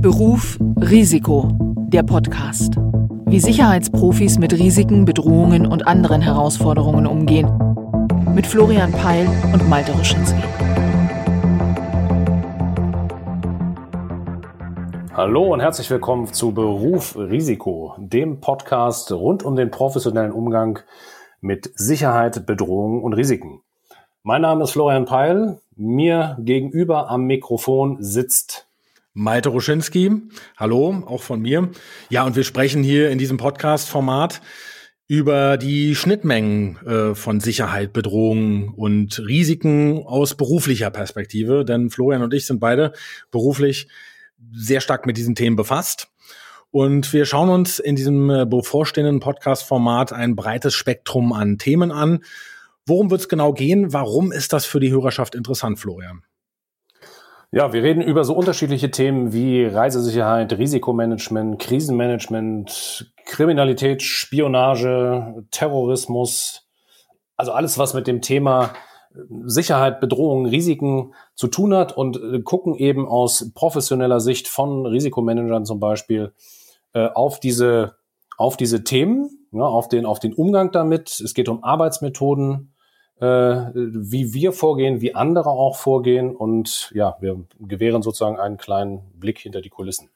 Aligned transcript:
Beruf 0.00 0.56
Risiko, 0.80 1.50
der 1.88 2.02
Podcast. 2.02 2.76
Wie 3.26 3.38
Sicherheitsprofis 3.38 4.38
mit 4.38 4.54
Risiken, 4.54 5.04
Bedrohungen 5.04 5.66
und 5.66 5.86
anderen 5.86 6.22
Herausforderungen 6.22 7.06
umgehen. 7.06 7.50
Mit 8.34 8.46
Florian 8.46 8.92
Peil 8.92 9.28
und 9.52 9.68
Malte 9.68 9.92
Ruschinski. 9.92 10.40
Hallo 15.12 15.52
und 15.52 15.60
herzlich 15.60 15.90
willkommen 15.90 16.32
zu 16.32 16.52
Beruf 16.52 17.14
Risiko, 17.18 17.94
dem 17.98 18.40
Podcast 18.40 19.12
rund 19.12 19.42
um 19.42 19.54
den 19.54 19.70
professionellen 19.70 20.32
Umgang 20.32 20.78
mit 21.42 21.72
Sicherheit, 21.74 22.46
Bedrohungen 22.46 23.02
und 23.02 23.12
Risiken. 23.12 23.60
Mein 24.22 24.40
Name 24.40 24.64
ist 24.64 24.70
Florian 24.70 25.04
Peil. 25.04 25.60
Mir 25.76 26.38
gegenüber 26.40 27.10
am 27.10 27.24
Mikrofon 27.24 27.98
sitzt 28.00 28.69
Malte 29.12 29.48
Ruschinski. 29.48 30.12
Hallo, 30.56 31.04
auch 31.06 31.22
von 31.22 31.40
mir. 31.40 31.70
Ja, 32.10 32.24
und 32.24 32.36
wir 32.36 32.44
sprechen 32.44 32.82
hier 32.82 33.10
in 33.10 33.18
diesem 33.18 33.36
Podcast-Format 33.36 34.40
über 35.06 35.56
die 35.56 35.94
Schnittmengen 35.96 36.76
äh, 36.86 37.14
von 37.14 37.40
Sicherheit, 37.40 37.92
Bedrohungen 37.92 38.68
und 38.68 39.18
Risiken 39.18 40.04
aus 40.06 40.36
beruflicher 40.36 40.90
Perspektive. 40.90 41.64
Denn 41.64 41.90
Florian 41.90 42.22
und 42.22 42.32
ich 42.32 42.46
sind 42.46 42.60
beide 42.60 42.92
beruflich 43.30 43.88
sehr 44.52 44.80
stark 44.80 45.06
mit 45.06 45.16
diesen 45.16 45.34
Themen 45.34 45.56
befasst. 45.56 46.08
Und 46.70 47.12
wir 47.12 47.26
schauen 47.26 47.48
uns 47.48 47.80
in 47.80 47.96
diesem 47.96 48.30
äh, 48.30 48.46
bevorstehenden 48.46 49.18
Podcast-Format 49.18 50.12
ein 50.12 50.36
breites 50.36 50.74
Spektrum 50.74 51.32
an 51.32 51.58
Themen 51.58 51.90
an 51.90 52.20
Worum 52.86 53.10
wird 53.10 53.20
es 53.20 53.28
genau 53.28 53.52
gehen? 53.52 53.92
Warum 53.92 54.32
ist 54.32 54.52
das 54.52 54.66
für 54.66 54.80
die 54.80 54.90
Hörerschaft 54.90 55.36
interessant, 55.36 55.78
Florian? 55.78 56.24
Ja, 57.52 57.72
wir 57.72 57.82
reden 57.82 58.00
über 58.00 58.22
so 58.22 58.34
unterschiedliche 58.34 58.92
Themen 58.92 59.32
wie 59.32 59.64
Reisesicherheit, 59.64 60.56
Risikomanagement, 60.56 61.58
Krisenmanagement, 61.58 63.12
Kriminalität, 63.24 64.02
Spionage, 64.02 65.44
Terrorismus. 65.50 66.68
Also 67.36 67.50
alles, 67.50 67.76
was 67.76 67.92
mit 67.92 68.06
dem 68.06 68.22
Thema 68.22 68.72
Sicherheit, 69.44 70.00
Bedrohungen, 70.00 70.46
Risiken 70.46 71.12
zu 71.34 71.48
tun 71.48 71.74
hat 71.74 71.96
und 71.96 72.22
äh, 72.22 72.40
gucken 72.40 72.76
eben 72.76 73.08
aus 73.08 73.50
professioneller 73.52 74.20
Sicht 74.20 74.46
von 74.46 74.86
Risikomanagern 74.86 75.64
zum 75.64 75.80
Beispiel 75.80 76.32
äh, 76.92 77.08
auf 77.08 77.40
diese, 77.40 77.96
auf 78.36 78.56
diese 78.56 78.84
Themen, 78.84 79.28
ja, 79.50 79.64
auf 79.64 79.88
den, 79.88 80.06
auf 80.06 80.20
den 80.20 80.34
Umgang 80.34 80.70
damit. 80.70 81.18
Es 81.18 81.34
geht 81.34 81.48
um 81.48 81.64
Arbeitsmethoden, 81.64 82.69
äh, 83.20 83.70
wie 83.74 84.32
wir 84.34 84.52
vorgehen, 84.52 85.00
wie 85.00 85.14
andere 85.14 85.50
auch 85.50 85.76
vorgehen. 85.76 86.34
Und 86.34 86.90
ja, 86.94 87.16
wir 87.20 87.44
gewähren 87.58 88.02
sozusagen 88.02 88.38
einen 88.38 88.56
kleinen 88.56 89.00
Blick 89.18 89.38
hinter 89.38 89.60
die 89.60 89.70
Kulissen 89.70 90.10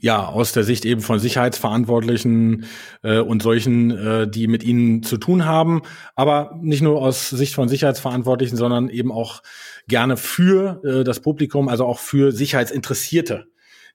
ja, 0.00 0.26
aus 0.26 0.52
der 0.52 0.64
Sicht 0.64 0.84
eben 0.84 1.00
von 1.00 1.18
Sicherheitsverantwortlichen 1.18 2.66
äh, 3.02 3.18
und 3.18 3.42
solchen, 3.42 3.90
äh, 3.90 4.30
die 4.30 4.46
mit 4.46 4.62
ihnen 4.62 5.02
zu 5.02 5.16
tun 5.16 5.44
haben, 5.44 5.82
aber 6.14 6.58
nicht 6.60 6.82
nur 6.82 7.00
aus 7.00 7.30
Sicht 7.30 7.54
von 7.54 7.68
Sicherheitsverantwortlichen, 7.68 8.56
sondern 8.56 8.88
eben 8.88 9.10
auch 9.10 9.42
gerne 9.88 10.16
für 10.16 10.80
äh, 10.84 11.04
das 11.04 11.20
Publikum, 11.20 11.68
also 11.68 11.84
auch 11.84 11.98
für 11.98 12.32
Sicherheitsinteressierte, 12.32 13.46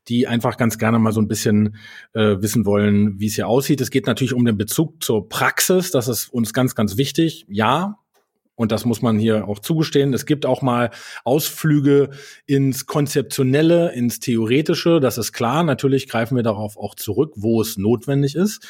die 0.09 0.27
einfach 0.27 0.57
ganz 0.57 0.77
gerne 0.77 0.99
mal 0.99 1.13
so 1.13 1.21
ein 1.21 1.29
bisschen 1.29 1.77
äh, 2.13 2.35
wissen 2.41 2.65
wollen, 2.65 3.19
wie 3.19 3.27
es 3.27 3.35
hier 3.35 3.47
aussieht. 3.47 3.79
Es 3.79 3.89
geht 3.89 4.05
natürlich 4.05 4.33
um 4.33 4.43
den 4.43 4.57
Bezug 4.57 5.01
zur 5.01 5.29
Praxis, 5.29 5.91
das 5.91 6.09
ist 6.09 6.27
uns 6.27 6.53
ganz, 6.53 6.75
ganz 6.75 6.97
wichtig. 6.97 7.45
Ja, 7.47 8.02
und 8.55 8.71
das 8.71 8.85
muss 8.85 9.01
man 9.01 9.17
hier 9.17 9.47
auch 9.47 9.59
zugestehen. 9.59 10.13
Es 10.13 10.25
gibt 10.25 10.45
auch 10.45 10.61
mal 10.61 10.91
Ausflüge 11.23 12.11
ins 12.45 12.85
Konzeptionelle, 12.85 13.91
ins 13.93 14.19
Theoretische. 14.19 14.99
Das 14.99 15.17
ist 15.17 15.33
klar. 15.33 15.63
Natürlich 15.63 16.07
greifen 16.07 16.35
wir 16.35 16.43
darauf 16.43 16.77
auch 16.77 16.95
zurück, 16.95 17.33
wo 17.35 17.61
es 17.61 17.77
notwendig 17.77 18.35
ist. 18.35 18.65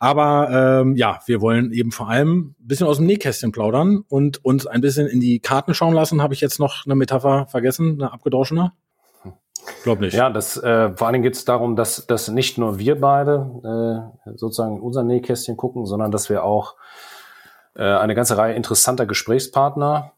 Aber 0.00 0.82
ähm, 0.82 0.96
ja, 0.96 1.20
wir 1.26 1.40
wollen 1.40 1.72
eben 1.72 1.92
vor 1.92 2.08
allem 2.08 2.54
ein 2.58 2.66
bisschen 2.66 2.86
aus 2.86 2.96
dem 2.96 3.06
Nähkästchen 3.06 3.52
plaudern 3.52 4.02
und 4.08 4.44
uns 4.44 4.66
ein 4.66 4.80
bisschen 4.80 5.06
in 5.06 5.20
die 5.20 5.38
Karten 5.38 5.74
schauen 5.74 5.94
lassen. 5.94 6.20
Habe 6.20 6.34
ich 6.34 6.40
jetzt 6.40 6.58
noch 6.58 6.84
eine 6.84 6.96
Metapher 6.96 7.46
vergessen, 7.46 7.92
eine 8.00 8.12
abgedroschene? 8.12 8.72
Glaub 9.82 10.00
nicht. 10.00 10.14
Ja, 10.14 10.28
das, 10.30 10.56
äh, 10.56 10.94
vor 10.96 11.12
Dingen 11.12 11.22
geht 11.22 11.34
es 11.34 11.44
darum, 11.44 11.76
dass, 11.76 12.06
dass 12.06 12.28
nicht 12.28 12.58
nur 12.58 12.78
wir 12.78 13.00
beide 13.00 14.10
äh, 14.26 14.32
sozusagen 14.36 14.76
in 14.76 14.82
unser 14.82 15.04
Nähkästchen 15.04 15.56
gucken, 15.56 15.86
sondern 15.86 16.10
dass 16.10 16.28
wir 16.28 16.44
auch 16.44 16.74
eine 17.82 18.14
ganze 18.14 18.36
Reihe 18.36 18.54
interessanter 18.54 19.06
Gesprächspartner 19.06 20.12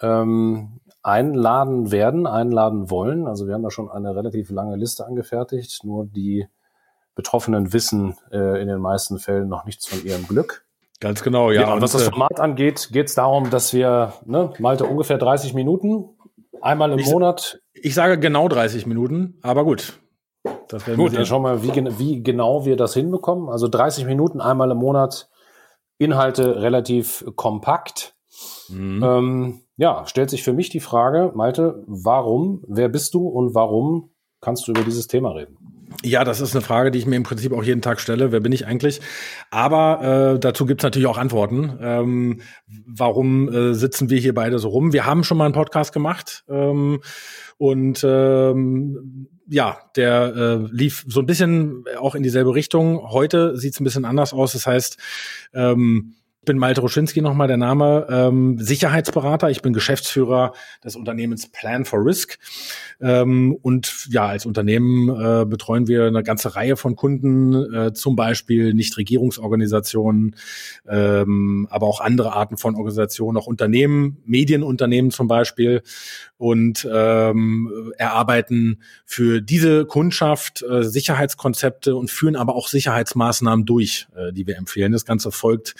ähm, 0.00 0.80
einladen 1.02 1.90
werden, 1.90 2.26
einladen 2.26 2.90
wollen. 2.90 3.26
Also 3.26 3.46
wir 3.46 3.54
haben 3.54 3.62
da 3.62 3.70
schon 3.70 3.90
eine 3.90 4.14
relativ 4.14 4.50
lange 4.50 4.76
Liste 4.76 5.04
angefertigt. 5.04 5.84
Nur 5.84 6.06
die 6.06 6.46
Betroffenen 7.14 7.72
wissen 7.72 8.16
äh, 8.30 8.60
in 8.62 8.68
den 8.68 8.78
meisten 8.78 9.18
Fällen 9.18 9.48
noch 9.48 9.64
nichts 9.64 9.86
von 9.86 10.04
ihrem 10.04 10.26
Glück. 10.26 10.64
Ganz 11.00 11.22
genau, 11.22 11.50
ja. 11.50 11.62
Genau, 11.62 11.74
und 11.74 11.82
was 11.82 11.92
das 11.92 12.06
äh, 12.06 12.10
Format 12.10 12.38
angeht, 12.38 12.90
geht 12.92 13.08
es 13.08 13.14
darum, 13.14 13.50
dass 13.50 13.72
wir, 13.72 14.12
ne, 14.24 14.52
Malte, 14.60 14.84
ungefähr 14.84 15.18
30 15.18 15.52
Minuten, 15.52 16.10
einmal 16.60 16.92
im 16.92 17.00
ich, 17.00 17.10
Monat. 17.10 17.60
Ich 17.74 17.94
sage 17.94 18.18
genau 18.18 18.48
30 18.48 18.86
Minuten, 18.86 19.38
aber 19.42 19.64
gut. 19.64 19.98
Das 20.68 20.84
gut, 20.86 21.14
dann 21.14 21.26
schauen 21.26 21.42
wir, 21.42 21.62
wie, 21.62 21.98
wie 21.98 22.22
genau 22.22 22.64
wir 22.64 22.76
das 22.76 22.94
hinbekommen. 22.94 23.48
Also 23.48 23.68
30 23.68 24.06
Minuten 24.06 24.40
einmal 24.40 24.70
im 24.70 24.78
Monat 24.78 25.28
Inhalte 26.02 26.62
relativ 26.62 27.24
kompakt. 27.36 28.14
Mhm. 28.68 29.02
Ähm, 29.02 29.60
ja, 29.76 30.06
stellt 30.06 30.30
sich 30.30 30.42
für 30.42 30.52
mich 30.52 30.68
die 30.68 30.80
Frage, 30.80 31.32
Malte, 31.34 31.82
warum, 31.86 32.62
wer 32.68 32.88
bist 32.88 33.14
du 33.14 33.26
und 33.26 33.54
warum 33.54 34.10
kannst 34.40 34.66
du 34.66 34.72
über 34.72 34.82
dieses 34.82 35.06
Thema 35.06 35.30
reden? 35.30 35.56
Ja, 36.02 36.24
das 36.24 36.40
ist 36.40 36.54
eine 36.54 36.64
Frage, 36.64 36.90
die 36.90 36.98
ich 36.98 37.06
mir 37.06 37.16
im 37.16 37.22
Prinzip 37.22 37.52
auch 37.52 37.62
jeden 37.62 37.82
Tag 37.82 38.00
stelle. 38.00 38.32
Wer 38.32 38.40
bin 38.40 38.52
ich 38.52 38.66
eigentlich? 38.66 39.00
Aber 39.50 40.34
äh, 40.34 40.38
dazu 40.38 40.66
gibt 40.66 40.80
es 40.80 40.84
natürlich 40.84 41.06
auch 41.06 41.18
Antworten. 41.18 41.78
Ähm, 41.80 42.40
warum 42.86 43.48
äh, 43.48 43.74
sitzen 43.74 44.10
wir 44.10 44.18
hier 44.18 44.34
beide 44.34 44.58
so 44.58 44.68
rum? 44.68 44.92
Wir 44.92 45.06
haben 45.06 45.22
schon 45.22 45.38
mal 45.38 45.44
einen 45.44 45.54
Podcast 45.54 45.92
gemacht 45.92 46.44
ähm, 46.48 47.00
und 47.58 48.04
ähm, 48.04 49.28
ja, 49.52 49.78
der 49.96 50.34
äh, 50.34 50.68
lief 50.72 51.04
so 51.06 51.20
ein 51.20 51.26
bisschen 51.26 51.84
auch 51.98 52.14
in 52.14 52.22
dieselbe 52.22 52.54
Richtung. 52.54 53.10
Heute 53.10 53.56
sieht 53.58 53.74
es 53.74 53.80
ein 53.80 53.84
bisschen 53.84 54.06
anders 54.06 54.32
aus. 54.32 54.54
Das 54.54 54.66
heißt, 54.66 54.96
ähm, 55.52 56.14
ich 56.40 56.46
bin 56.46 56.56
Malte 56.58 56.80
Ruschinski 56.80 57.20
nochmal 57.20 57.48
der 57.48 57.58
Name, 57.58 58.06
ähm, 58.10 58.58
Sicherheitsberater. 58.58 59.50
Ich 59.50 59.60
bin 59.60 59.74
Geschäftsführer 59.74 60.54
des 60.82 60.96
Unternehmens 60.96 61.52
Plan 61.52 61.84
for 61.84 62.04
Risk. 62.04 62.38
Ähm, 63.02 63.56
und 63.62 64.06
ja, 64.10 64.26
als 64.26 64.46
Unternehmen 64.46 65.08
äh, 65.08 65.44
betreuen 65.44 65.88
wir 65.88 66.04
eine 66.04 66.22
ganze 66.22 66.54
Reihe 66.54 66.76
von 66.76 66.94
Kunden, 66.94 67.74
äh, 67.74 67.92
zum 67.92 68.14
Beispiel 68.14 68.74
Nichtregierungsorganisationen, 68.74 70.36
ähm, 70.88 71.66
aber 71.70 71.88
auch 71.88 72.00
andere 72.00 72.32
Arten 72.32 72.56
von 72.56 72.76
Organisationen, 72.76 73.36
auch 73.36 73.48
Unternehmen, 73.48 74.18
Medienunternehmen 74.24 75.10
zum 75.10 75.26
Beispiel 75.26 75.82
und 76.42 76.88
ähm, 76.92 77.92
erarbeiten 77.98 78.82
für 79.04 79.40
diese 79.40 79.84
Kundschaft 79.84 80.62
äh, 80.62 80.82
Sicherheitskonzepte 80.82 81.94
und 81.94 82.10
führen 82.10 82.36
aber 82.36 82.56
auch 82.56 82.66
Sicherheitsmaßnahmen 82.66 83.64
durch, 83.64 84.08
äh, 84.16 84.32
die 84.32 84.46
wir 84.46 84.56
empfehlen. 84.56 84.92
Das 84.92 85.04
Ganze 85.04 85.30
folgt 85.30 85.74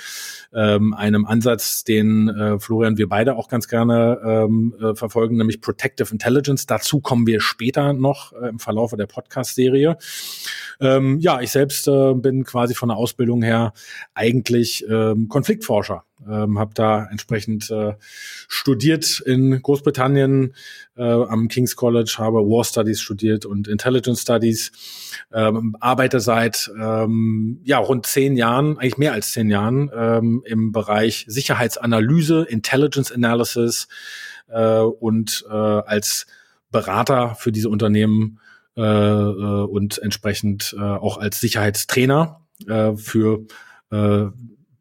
ähm, 0.54 0.94
einem 0.94 1.24
Ansatz, 1.24 1.84
den 1.84 2.28
äh, 2.28 2.58
Florian 2.60 2.96
wir 2.96 3.08
beide 3.08 3.36
auch 3.36 3.48
ganz 3.48 3.66
gerne 3.66 4.20
ähm, 4.24 4.74
äh, 4.80 4.94
verfolgen, 4.94 5.36
nämlich 5.36 5.60
Protective 5.60 6.12
Intelligence. 6.12 6.66
Dazu 6.66 7.00
kommen 7.12 7.26
wir 7.26 7.42
später 7.42 7.92
noch 7.92 8.32
äh, 8.32 8.48
im 8.48 8.58
Verlauf 8.58 8.96
der 8.96 9.06
Podcast-Serie. 9.06 9.98
Ähm, 10.80 11.18
ja, 11.20 11.42
ich 11.42 11.50
selbst 11.50 11.86
äh, 11.86 12.14
bin 12.14 12.42
quasi 12.44 12.74
von 12.74 12.88
der 12.88 12.96
Ausbildung 12.96 13.42
her 13.42 13.74
eigentlich 14.14 14.82
ähm, 14.88 15.28
Konfliktforscher 15.28 16.04
ähm, 16.26 16.58
habe 16.58 16.72
da 16.72 17.04
entsprechend 17.10 17.70
äh, 17.70 17.96
studiert 18.48 19.20
in 19.20 19.60
Großbritannien 19.60 20.54
äh, 20.96 21.02
am 21.02 21.48
King's 21.48 21.76
College, 21.76 22.14
habe 22.16 22.38
War 22.38 22.64
Studies 22.64 23.02
studiert 23.02 23.44
und 23.44 23.68
Intelligence 23.68 24.22
Studies, 24.22 24.72
ähm, 25.34 25.76
arbeite 25.80 26.20
seit 26.20 26.70
ähm, 26.80 27.60
ja 27.62 27.76
rund 27.76 28.06
zehn 28.06 28.36
Jahren, 28.38 28.78
eigentlich 28.78 28.96
mehr 28.96 29.12
als 29.12 29.32
zehn 29.32 29.50
Jahren 29.50 29.90
ähm, 29.94 30.42
im 30.46 30.72
Bereich 30.72 31.26
Sicherheitsanalyse, 31.28 32.46
Intelligence 32.48 33.12
Analysis 33.12 33.88
äh, 34.48 34.78
und 34.78 35.44
äh, 35.50 35.52
als 35.52 36.26
Berater 36.72 37.36
für 37.36 37.52
diese 37.52 37.68
Unternehmen 37.68 38.40
äh, 38.76 38.82
äh, 38.82 39.64
und 39.64 39.98
entsprechend 39.98 40.74
äh, 40.76 40.82
auch 40.82 41.18
als 41.18 41.40
Sicherheitstrainer 41.40 42.40
äh, 42.66 42.96
für 42.96 43.44
äh, 43.90 44.26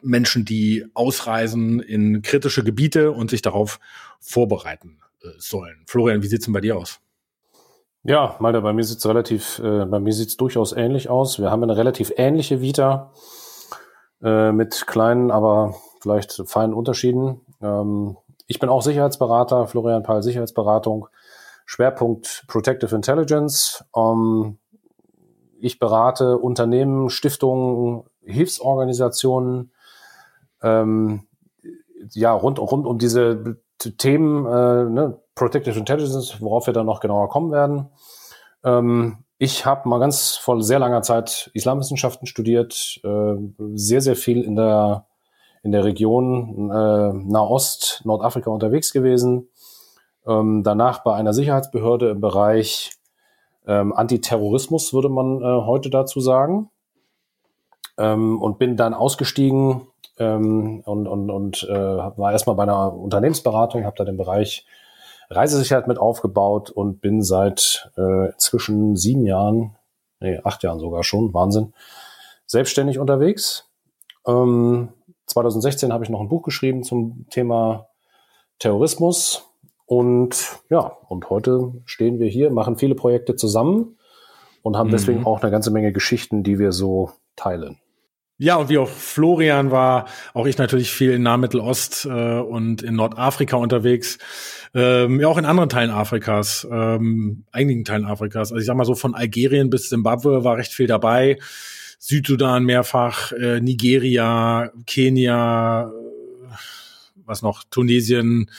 Menschen, 0.02 0.46
die 0.46 0.86
ausreisen 0.94 1.80
in 1.80 2.22
kritische 2.22 2.64
Gebiete 2.64 3.12
und 3.12 3.30
sich 3.30 3.42
darauf 3.42 3.80
vorbereiten 4.20 5.00
äh, 5.22 5.28
sollen. 5.38 5.84
Florian, 5.88 6.24
wie 6.24 6.28
sieht's 6.28 6.46
denn 6.46 6.54
bei 6.54 6.62
dir 6.62 6.78
aus? 6.78 7.00
Ja, 8.04 8.36
Malte, 8.40 8.62
bei 8.62 8.74
mir 8.74 8.84
sieht's 8.84 9.06
relativ, 9.06 9.60
äh, 9.60 9.86
bei 9.86 10.00
mir 10.00 10.14
sieht's 10.14 10.38
durchaus 10.38 10.72
ähnlich 10.72 11.10
aus. 11.10 11.40
Wir 11.40 11.52
haben 11.52 11.62
eine 11.62 11.78
relativ 11.78 12.12
ähnliche 12.18 12.62
Vita 12.62 13.12
äh, 14.24 14.52
mit 14.52 14.88
kleinen, 14.88 15.30
aber 15.30 15.76
vielleicht 16.02 16.42
feinen 16.48 16.74
Unterschieden. 16.74 17.42
Ähm, 17.62 18.18
ich 18.48 18.60
bin 18.60 18.70
auch 18.70 18.82
Sicherheitsberater, 18.82 19.68
Florian 19.68 20.04
Paul 20.04 20.24
Sicherheitsberatung. 20.24 21.08
Schwerpunkt 21.66 22.46
Protective 22.48 22.96
Intelligence. 22.96 23.84
Ähm, 23.96 24.58
ich 25.60 25.80
berate 25.80 26.38
Unternehmen, 26.38 27.10
Stiftungen, 27.10 28.04
Hilfsorganisationen, 28.24 29.72
ähm, 30.62 31.28
ja, 32.14 32.34
rund, 32.34 32.60
rund 32.60 32.86
um 32.88 32.98
diese 32.98 33.58
Themen, 33.98 34.46
äh, 34.46 34.86
ne, 34.86 35.20
Protective 35.36 35.78
Intelligence, 35.78 36.42
worauf 36.42 36.68
wir 36.68 36.74
dann 36.74 36.86
noch 36.86 37.00
genauer 37.00 37.30
kommen 37.30 37.52
werden. 37.52 37.90
Ähm, 38.64 39.24
ich 39.38 39.66
habe 39.66 39.90
mal 39.90 40.00
ganz 40.00 40.36
vor 40.36 40.62
sehr 40.62 40.80
langer 40.80 41.02
Zeit 41.02 41.50
Islamwissenschaften 41.54 42.28
studiert, 42.28 43.00
äh, 43.04 43.36
sehr, 43.74 44.02
sehr 44.02 44.16
viel 44.16 44.44
in 44.44 44.56
der, 44.56 45.08
in 45.64 45.72
der 45.72 45.84
Region 45.84 46.70
äh, 46.70 47.14
Nahost, 47.14 48.02
Nordafrika 48.04 48.52
unterwegs 48.52 48.94
gewesen. 48.94 49.50
Ähm, 50.28 50.64
danach 50.64 51.04
bei 51.04 51.16
einer 51.16 51.34
Sicherheitsbehörde 51.34 52.10
im 52.10 52.22
Bereich 52.22 52.92
ähm, 53.68 53.94
Antiterrorismus, 53.94 54.94
würde 54.94 55.10
man 55.10 55.42
äh, 55.42 55.66
heute 55.66 55.90
dazu 55.90 56.20
sagen. 56.20 56.70
Ähm, 57.98 58.42
und 58.42 58.58
bin 58.58 58.78
dann 58.78 58.94
ausgestiegen 58.94 59.88
ähm, 60.18 60.82
und, 60.86 61.08
und, 61.08 61.30
und 61.30 61.64
äh, 61.64 61.74
war 61.74 62.32
erstmal 62.32 62.56
bei 62.56 62.64
einer 62.64 62.94
Unternehmensberatung, 62.94 63.86
habe 63.86 63.98
da 63.98 64.06
den 64.06 64.18
Bereich 64.18 64.66
Reisesicherheit 65.30 65.88
mit 65.88 65.98
aufgebaut 65.98 66.70
und 66.70 67.02
bin 67.02 67.22
seit 67.22 67.92
äh, 67.98 68.32
inzwischen 68.32 68.96
sieben 68.96 69.26
Jahren, 69.26 69.78
nee, 70.20 70.40
acht 70.44 70.64
Jahren 70.64 70.80
sogar 70.80 71.04
schon, 71.04 71.34
Wahnsinn, 71.34 71.74
selbstständig 72.46 73.00
unterwegs. 73.00 73.70
Ähm, 74.28 74.90
2016 75.28 75.94
habe 75.94 76.04
ich 76.04 76.10
noch 76.10 76.20
ein 76.20 76.28
Buch 76.28 76.44
geschrieben 76.44 76.84
zum 76.84 77.26
Thema 77.30 77.88
Terrorismus. 78.60 79.51
Und 79.92 80.62
ja, 80.70 80.90
und 81.10 81.30
heute 81.30 81.74
stehen 81.84 82.18
wir 82.18 82.30
hier, 82.30 82.50
machen 82.50 82.78
viele 82.78 82.96
Projekte 82.96 83.36
zusammen 83.36 83.98
und 84.62 84.78
haben 84.78 84.88
mhm. 84.88 84.92
deswegen 84.92 85.26
auch 85.26 85.42
eine 85.42 85.52
ganze 85.52 85.70
Menge 85.70 85.92
Geschichten, 85.92 86.44
die 86.44 86.60
wir 86.60 86.72
so 86.72 87.12
teilen. 87.36 87.78
Ja, 88.38 88.56
und 88.56 88.70
wie 88.70 88.78
auch 88.78 88.88
Florian 88.88 89.70
war, 89.70 90.06
auch 90.34 90.46
ich 90.46 90.58
natürlich 90.58 90.94
viel 90.94 91.12
in 91.12 91.24
Nahmittelost 91.24 92.06
äh, 92.06 92.40
und 92.40 92.84
in 92.84 92.96
Nordafrika 92.96 93.58
unterwegs. 93.58 94.18
Ähm, 94.74 95.20
ja, 95.20 95.28
auch 95.28 95.38
in 95.38 95.44
anderen 95.44 95.68
Teilen 95.68 95.92
Afrikas, 95.92 96.66
ähm, 96.72 97.44
einigen 97.52 97.84
Teilen 97.84 98.06
Afrikas. 98.06 98.54
Also 98.54 98.62
ich 98.62 98.68
sag 98.68 98.78
mal 98.78 98.86
so 98.86 98.96
von 98.96 99.14
Algerien 99.14 99.70
bis 99.70 99.90
Zimbabwe 99.90 100.46
war 100.46 100.56
recht 100.56 100.72
viel 100.72 100.88
dabei. 100.88 101.38
Südsudan 102.00 102.64
mehrfach, 102.64 103.34
äh, 103.34 103.60
Nigeria, 103.60 104.72
Kenia, 104.88 105.92
äh, 105.92 106.56
was 107.26 107.42
noch, 107.42 107.66
Tunesien, 107.70 108.50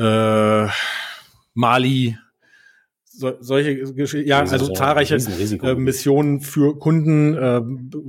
äh, 0.00 0.68
Mali, 1.54 2.16
so, 3.04 3.34
solche 3.40 3.92
Geschichten, 3.92 4.28
ja, 4.28 4.40
also 4.40 4.72
zahlreiche 4.72 5.16
äh, 5.16 5.74
Missionen 5.74 6.40
für 6.40 6.78
Kunden, 6.78 7.34
äh, 7.34 7.60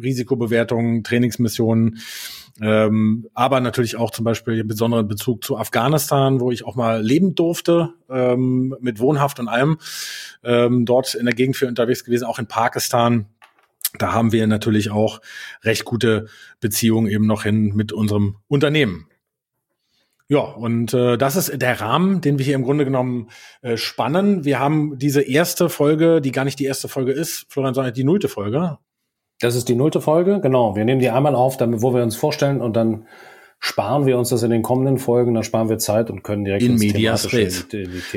Risikobewertungen, 0.01 1.03
Trainingsmissionen, 1.03 1.99
ähm, 2.61 3.27
aber 3.33 3.59
natürlich 3.59 3.97
auch 3.97 4.11
zum 4.11 4.23
Beispiel 4.23 4.63
besonderen 4.63 5.09
Bezug 5.09 5.43
zu 5.43 5.57
Afghanistan, 5.57 6.39
wo 6.39 6.49
ich 6.51 6.63
auch 6.63 6.75
mal 6.75 7.01
leben 7.03 7.35
durfte, 7.35 7.89
ähm, 8.09 8.73
mit 8.79 8.99
Wohnhaft 8.99 9.41
und 9.41 9.49
allem, 9.49 9.79
ähm, 10.43 10.85
dort 10.85 11.13
in 11.15 11.25
der 11.25 11.35
Gegend 11.35 11.57
für 11.57 11.67
unterwegs 11.67 12.05
gewesen, 12.05 12.23
auch 12.23 12.39
in 12.39 12.47
Pakistan. 12.47 13.25
Da 13.99 14.13
haben 14.13 14.31
wir 14.31 14.47
natürlich 14.47 14.91
auch 14.91 15.19
recht 15.63 15.83
gute 15.83 16.27
Beziehungen 16.61 17.07
eben 17.07 17.27
noch 17.27 17.43
hin 17.43 17.73
mit 17.75 17.91
unserem 17.91 18.37
Unternehmen. 18.47 19.07
Ja, 20.31 20.39
und 20.39 20.93
äh, 20.93 21.17
das 21.17 21.35
ist 21.35 21.61
der 21.61 21.81
Rahmen, 21.81 22.21
den 22.21 22.39
wir 22.39 22.45
hier 22.45 22.55
im 22.55 22.63
Grunde 22.63 22.85
genommen 22.85 23.27
äh, 23.61 23.75
spannen. 23.75 24.45
Wir 24.45 24.59
haben 24.59 24.97
diese 24.97 25.21
erste 25.21 25.67
Folge, 25.67 26.21
die 26.21 26.31
gar 26.31 26.45
nicht 26.45 26.57
die 26.57 26.63
erste 26.63 26.87
Folge 26.87 27.11
ist, 27.11 27.47
Florian, 27.49 27.73
sondern 27.73 27.93
die 27.93 28.05
nullte 28.05 28.29
Folge. 28.29 28.77
Das 29.41 29.55
ist 29.55 29.67
die 29.67 29.75
nullte 29.75 29.99
Folge, 29.99 30.39
genau. 30.39 30.73
Wir 30.77 30.85
nehmen 30.85 31.01
die 31.01 31.09
einmal 31.09 31.35
auf, 31.35 31.57
damit, 31.57 31.81
wo 31.81 31.93
wir 31.93 32.01
uns 32.01 32.15
vorstellen 32.15 32.61
und 32.61 32.77
dann 32.77 33.07
sparen 33.59 34.05
wir 34.05 34.17
uns 34.17 34.29
das 34.29 34.41
in 34.43 34.51
den 34.51 34.61
kommenden 34.61 34.99
Folgen, 34.99 35.33
dann 35.33 35.43
sparen 35.43 35.67
wir 35.67 35.79
Zeit 35.79 36.09
und 36.09 36.23
können 36.23 36.45
direkt 36.45 36.63
in 36.63 36.75
Medias 36.75 37.33
Res. 37.33 37.67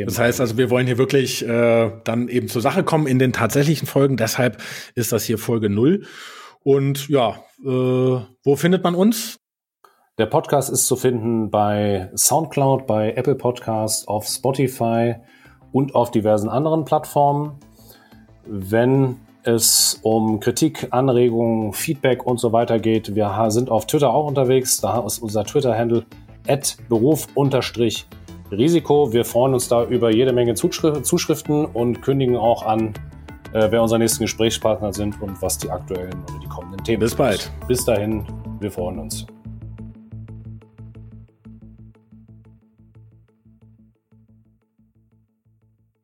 Das 0.07 0.17
heißt 0.17 0.41
also, 0.41 0.57
wir 0.57 0.71
wollen 0.71 0.87
hier 0.87 0.99
wirklich 0.99 1.45
äh, 1.45 1.91
dann 2.05 2.29
eben 2.29 2.47
zur 2.47 2.63
Sache 2.63 2.85
kommen 2.85 3.09
in 3.09 3.19
den 3.19 3.33
tatsächlichen 3.33 3.89
Folgen. 3.89 4.17
Deshalb 4.17 4.63
ist 4.95 5.11
das 5.11 5.25
hier 5.25 5.37
Folge 5.37 5.69
null. 5.69 6.05
Und 6.61 7.09
ja, 7.09 7.43
äh, 7.65 7.67
wo 7.67 8.55
findet 8.55 8.85
man 8.85 8.95
uns? 8.95 9.41
Der 10.17 10.27
Podcast 10.27 10.71
ist 10.71 10.87
zu 10.87 10.95
finden 10.95 11.51
bei 11.51 12.09
SoundCloud, 12.15 12.87
bei 12.87 13.15
Apple 13.15 13.35
Podcasts, 13.35 14.07
auf 14.07 14.29
Spotify 14.29 15.17
und 15.73 15.97
auf 15.97 16.13
diversen 16.13 16.49
anderen 16.49 16.85
Plattformen. 16.85 17.59
Wenn 18.47 19.17
es 19.43 19.99
um 20.03 20.39
Kritik, 20.39 20.87
Anregungen, 20.91 21.73
Feedback 21.73 22.25
und 22.25 22.39
so 22.39 22.53
weiter 22.53 22.79
geht, 22.79 23.17
wir 23.17 23.47
sind 23.49 23.71
auf 23.71 23.89
Twitter 23.89 24.15
auch 24.15 24.29
unterwegs. 24.29 24.81
Da 24.81 25.01
ist 25.01 25.19
unser 25.19 25.45
Twitter-Handle 25.45 26.05
beruf-risiko. 26.89 29.13
Wir 29.13 29.25
freuen 29.25 29.55
uns 29.55 29.67
da 29.67 29.85
über 29.85 30.15
jede 30.15 30.33
Menge 30.33 30.55
Zuschriften 30.55 31.67
und 31.67 32.03
kündigen 32.03 32.37
auch 32.37 32.65
an, 32.65 32.95
äh, 33.53 33.67
wer 33.69 33.83
unsere 33.83 33.99
nächsten 33.99 34.23
Gesprächspartner 34.23 34.93
sind 34.93 35.21
und 35.21 35.43
was 35.43 35.59
die 35.59 35.71
aktuellen 35.71 36.23
oder 36.29 36.39
die 36.41 36.47
kommenden 36.47 36.85
Themen 36.85 37.01
sind. 37.01 37.01
Bis 37.01 37.17
bald. 37.17 37.51
Bis 37.67 37.85
dahin, 37.85 38.25
wir 38.61 38.71
freuen 38.71 39.01
uns. 39.01 39.27